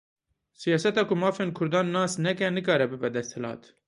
[0.61, 3.61] Siyaseta ku mafên Kurdan nas neke, nikare bibe desthilat.